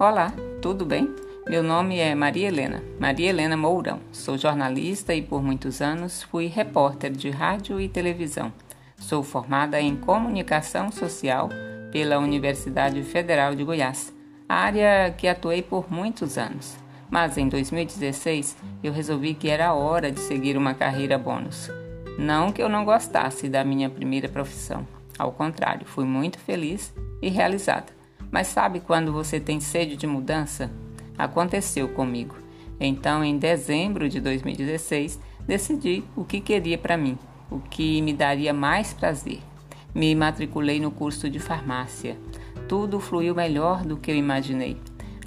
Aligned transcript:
Olá, 0.00 0.32
tudo 0.62 0.86
bem? 0.86 1.12
Meu 1.48 1.60
nome 1.60 1.98
é 1.98 2.14
Maria 2.14 2.46
Helena, 2.46 2.84
Maria 3.00 3.30
Helena 3.30 3.56
Mourão. 3.56 3.98
Sou 4.12 4.38
jornalista 4.38 5.12
e 5.12 5.20
por 5.20 5.42
muitos 5.42 5.82
anos 5.82 6.22
fui 6.22 6.46
repórter 6.46 7.10
de 7.10 7.30
rádio 7.30 7.80
e 7.80 7.88
televisão. 7.88 8.52
Sou 8.96 9.24
formada 9.24 9.80
em 9.80 9.96
comunicação 9.96 10.92
social 10.92 11.48
pela 11.90 12.20
Universidade 12.20 13.02
Federal 13.02 13.56
de 13.56 13.64
Goiás, 13.64 14.14
área 14.48 15.12
que 15.18 15.26
atuei 15.26 15.62
por 15.62 15.90
muitos 15.90 16.38
anos. 16.38 16.76
Mas 17.10 17.36
em 17.36 17.48
2016 17.48 18.56
eu 18.84 18.92
resolvi 18.92 19.34
que 19.34 19.50
era 19.50 19.74
hora 19.74 20.12
de 20.12 20.20
seguir 20.20 20.56
uma 20.56 20.74
carreira 20.74 21.18
bônus. 21.18 21.72
Não 22.16 22.52
que 22.52 22.62
eu 22.62 22.68
não 22.68 22.84
gostasse 22.84 23.48
da 23.48 23.64
minha 23.64 23.90
primeira 23.90 24.28
profissão, 24.28 24.86
ao 25.18 25.32
contrário, 25.32 25.84
fui 25.84 26.04
muito 26.04 26.38
feliz 26.38 26.94
e 27.20 27.28
realizada. 27.28 27.97
Mas 28.30 28.48
sabe 28.48 28.80
quando 28.80 29.12
você 29.12 29.40
tem 29.40 29.60
sede 29.60 29.96
de 29.96 30.06
mudança? 30.06 30.70
Aconteceu 31.16 31.88
comigo. 31.88 32.36
Então, 32.78 33.24
em 33.24 33.38
dezembro 33.38 34.08
de 34.08 34.20
2016, 34.20 35.18
decidi 35.46 36.04
o 36.14 36.24
que 36.24 36.40
queria 36.40 36.78
para 36.78 36.96
mim, 36.96 37.18
o 37.50 37.58
que 37.58 38.00
me 38.02 38.12
daria 38.12 38.52
mais 38.52 38.92
prazer. 38.92 39.40
Me 39.94 40.14
matriculei 40.14 40.78
no 40.78 40.90
curso 40.90 41.28
de 41.28 41.38
farmácia. 41.38 42.16
Tudo 42.68 43.00
fluiu 43.00 43.34
melhor 43.34 43.82
do 43.82 43.96
que 43.96 44.10
eu 44.10 44.16
imaginei. 44.16 44.76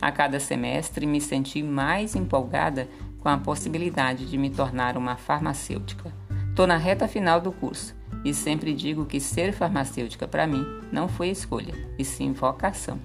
A 0.00 0.12
cada 0.12 0.38
semestre 0.38 1.06
me 1.06 1.20
senti 1.20 1.62
mais 1.62 2.14
empolgada 2.14 2.88
com 3.18 3.28
a 3.28 3.38
possibilidade 3.38 4.26
de 4.26 4.38
me 4.38 4.50
tornar 4.50 4.96
uma 4.96 5.16
farmacêutica. 5.16 6.14
Estou 6.48 6.66
na 6.66 6.76
reta 6.76 7.08
final 7.08 7.40
do 7.40 7.50
curso 7.50 7.99
e 8.24 8.34
sempre 8.34 8.74
digo 8.74 9.06
que 9.06 9.20
ser 9.20 9.52
farmacêutica 9.52 10.28
para 10.28 10.46
mim 10.46 10.64
não 10.92 11.08
foi 11.08 11.28
escolha, 11.30 11.74
e 11.98 12.04
sim 12.04 12.32
vocação. 12.32 12.98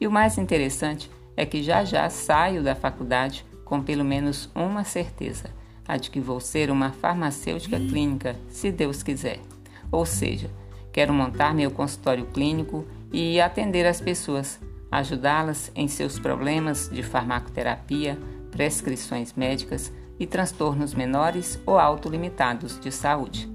E 0.00 0.06
o 0.06 0.10
mais 0.10 0.38
interessante 0.38 1.10
é 1.36 1.44
que 1.44 1.62
já 1.62 1.84
já 1.84 2.08
saio 2.10 2.62
da 2.62 2.74
faculdade 2.74 3.44
com 3.64 3.82
pelo 3.82 4.04
menos 4.04 4.50
uma 4.54 4.84
certeza, 4.84 5.50
a 5.86 5.96
de 5.96 6.10
que 6.10 6.20
vou 6.20 6.40
ser 6.40 6.70
uma 6.70 6.90
farmacêutica 6.90 7.78
clínica, 7.78 8.36
se 8.48 8.70
Deus 8.70 9.02
quiser. 9.02 9.40
Ou 9.90 10.04
seja, 10.04 10.50
quero 10.92 11.12
montar 11.12 11.54
meu 11.54 11.70
consultório 11.70 12.26
clínico 12.26 12.84
e 13.12 13.40
atender 13.40 13.86
as 13.86 14.00
pessoas, 14.00 14.60
ajudá-las 14.90 15.72
em 15.74 15.88
seus 15.88 16.18
problemas 16.18 16.88
de 16.88 17.02
farmacoterapia, 17.02 18.18
prescrições 18.50 19.32
médicas 19.32 19.92
e 20.20 20.26
transtornos 20.26 20.94
menores 20.94 21.58
ou 21.64 21.78
autolimitados 21.78 22.78
de 22.78 22.92
saúde 22.92 23.51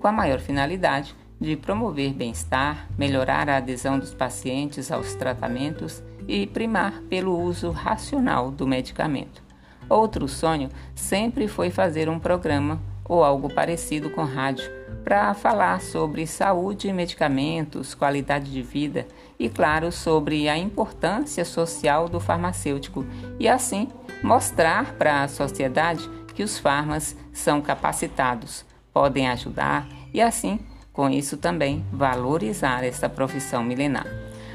com 0.00 0.08
a 0.08 0.12
maior 0.12 0.40
finalidade 0.40 1.14
de 1.38 1.56
promover 1.56 2.12
bem-estar, 2.12 2.88
melhorar 2.98 3.48
a 3.48 3.58
adesão 3.58 3.98
dos 3.98 4.12
pacientes 4.12 4.90
aos 4.90 5.14
tratamentos 5.14 6.02
e 6.26 6.46
primar 6.46 7.00
pelo 7.08 7.38
uso 7.38 7.70
racional 7.70 8.50
do 8.50 8.66
medicamento. 8.66 9.42
Outro 9.88 10.26
sonho 10.28 10.68
sempre 10.94 11.48
foi 11.48 11.70
fazer 11.70 12.08
um 12.08 12.18
programa 12.18 12.80
ou 13.04 13.24
algo 13.24 13.52
parecido 13.52 14.10
com 14.10 14.22
rádio 14.24 14.70
para 15.02 15.32
falar 15.34 15.80
sobre 15.80 16.26
saúde, 16.26 16.92
medicamentos, 16.92 17.94
qualidade 17.94 18.52
de 18.52 18.62
vida 18.62 19.06
e, 19.38 19.48
claro, 19.48 19.90
sobre 19.90 20.48
a 20.48 20.56
importância 20.56 21.44
social 21.44 22.08
do 22.08 22.20
farmacêutico 22.20 23.04
e 23.38 23.48
assim 23.48 23.88
mostrar 24.22 24.92
para 24.94 25.22
a 25.22 25.28
sociedade 25.28 26.08
que 26.34 26.42
os 26.42 26.58
farmas 26.58 27.16
são 27.32 27.60
capacitados 27.60 28.64
podem 28.92 29.28
ajudar 29.28 29.86
e 30.12 30.20
assim, 30.20 30.58
com 30.92 31.08
isso 31.08 31.36
também, 31.36 31.84
valorizar 31.92 32.84
essa 32.84 33.08
profissão 33.08 33.62
milenar. 33.62 34.06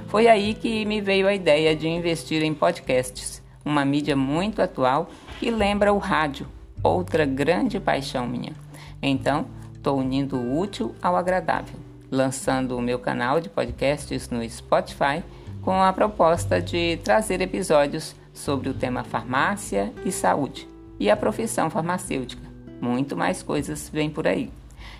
Foi 0.07 0.27
aí 0.27 0.53
que 0.53 0.85
me 0.85 1.01
veio 1.01 1.27
a 1.27 1.33
ideia 1.33 1.75
de 1.75 1.87
investir 1.87 2.43
em 2.43 2.53
podcasts, 2.53 3.41
uma 3.63 3.83
mídia 3.83 4.15
muito 4.15 4.61
atual 4.61 5.09
que 5.39 5.49
lembra 5.49 5.93
o 5.93 5.97
rádio, 5.97 6.47
outra 6.83 7.25
grande 7.25 7.79
paixão 7.79 8.27
minha. 8.27 8.53
Então, 9.01 9.45
estou 9.73 9.97
unindo 9.97 10.37
o 10.37 10.59
útil 10.59 10.95
ao 11.01 11.15
agradável, 11.15 11.79
lançando 12.11 12.77
o 12.77 12.81
meu 12.81 12.99
canal 12.99 13.41
de 13.41 13.49
podcasts 13.49 14.29
no 14.29 14.47
Spotify 14.47 15.23
com 15.61 15.81
a 15.81 15.91
proposta 15.91 16.61
de 16.61 16.97
trazer 17.03 17.41
episódios 17.41 18.15
sobre 18.33 18.69
o 18.69 18.73
tema 18.73 19.03
farmácia 19.03 19.91
e 20.05 20.11
saúde 20.11 20.67
e 20.99 21.09
a 21.09 21.17
profissão 21.17 21.69
farmacêutica 21.69 22.54
muito 22.81 23.15
mais 23.15 23.41
coisas 23.41 23.89
vêm 23.91 24.09
por 24.09 24.27
aí. 24.27 24.51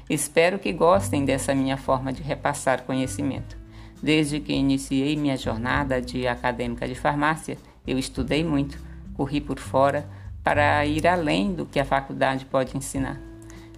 Espero 0.10 0.60
que 0.60 0.72
gostem 0.72 1.26
dessa 1.26 1.54
minha 1.56 1.78
forma 1.78 2.14
de 2.14 2.22
repassar 2.22 2.84
conhecimento. 2.84 3.58
Desde 4.02 4.40
que 4.40 4.54
iniciei 4.54 5.16
minha 5.16 5.38
jornada 5.38 6.02
de 6.02 6.28
acadêmica 6.28 6.88
de 6.88 6.96
farmácia, 6.96 7.58
eu 7.88 7.98
estudei 7.98 8.44
muito, 8.44 8.78
corri 9.16 9.42
por 9.42 9.60
fora 9.60 10.08
para 10.44 10.86
ir 10.86 11.08
além 11.08 11.54
do 11.54 11.66
que 11.66 11.80
a 11.80 11.86
faculdade 11.86 12.46
pode 12.46 12.78
ensinar. 12.78 13.20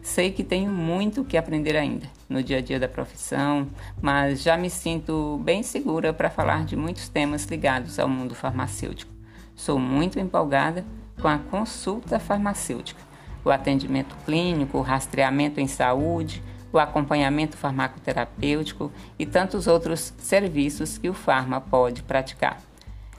Sei 0.01 0.31
que 0.31 0.43
tenho 0.43 0.71
muito 0.71 1.23
que 1.23 1.37
aprender 1.37 1.75
ainda 1.75 2.07
no 2.29 2.43
dia 2.43 2.57
a 2.57 2.61
dia 2.61 2.79
da 2.79 2.87
profissão, 2.87 3.67
mas 4.01 4.41
já 4.41 4.57
me 4.57 4.69
sinto 4.69 5.39
bem 5.43 5.63
segura 5.63 6.13
para 6.13 6.29
falar 6.29 6.65
de 6.65 6.75
muitos 6.75 7.07
temas 7.07 7.45
ligados 7.45 7.99
ao 7.99 8.09
mundo 8.09 8.35
farmacêutico. 8.35 9.11
Sou 9.55 9.79
muito 9.79 10.19
empolgada 10.19 10.85
com 11.21 11.27
a 11.27 11.37
consulta 11.37 12.19
farmacêutica 12.19 13.01
o 13.47 13.51
atendimento 13.51 14.15
clínico, 14.25 14.77
o 14.77 14.81
rastreamento 14.81 15.59
em 15.59 15.67
saúde, 15.67 16.43
o 16.71 16.79
acompanhamento 16.79 17.57
farmacoterapêutico 17.57 18.91
e 19.17 19.25
tantos 19.25 19.67
outros 19.67 20.13
serviços 20.17 20.97
que 20.97 21.09
o 21.09 21.13
farma 21.13 21.59
pode 21.59 22.03
praticar. 22.03 22.61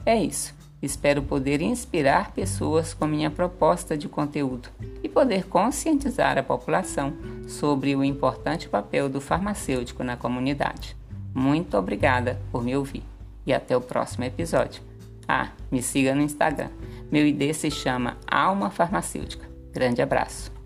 É 0.05 0.15
isso. 0.15 0.57
Espero 0.81 1.21
poder 1.21 1.61
inspirar 1.61 2.31
pessoas 2.31 2.93
com 2.93 3.05
minha 3.05 3.29
proposta 3.29 3.97
de 3.97 4.07
conteúdo 4.07 4.69
e 5.03 5.09
poder 5.09 5.45
conscientizar 5.45 6.37
a 6.37 6.43
população 6.43 7.13
sobre 7.47 7.93
o 7.97 8.03
importante 8.03 8.69
papel 8.69 9.09
do 9.09 9.19
farmacêutico 9.19 10.05
na 10.05 10.15
comunidade. 10.15 10.95
Muito 11.33 11.77
obrigada 11.77 12.39
por 12.49 12.63
me 12.63 12.77
ouvir 12.77 13.03
e 13.45 13.53
até 13.53 13.75
o 13.75 13.81
próximo 13.81 14.23
episódio. 14.23 14.81
Ah, 15.27 15.49
me 15.69 15.81
siga 15.81 16.15
no 16.15 16.21
Instagram. 16.21 16.69
Meu 17.11 17.27
ID 17.27 17.53
se 17.53 17.69
chama 17.69 18.17
Alma 18.25 18.69
Farmacêutica. 18.69 19.48
Grande 19.71 20.01
abraço. 20.01 20.58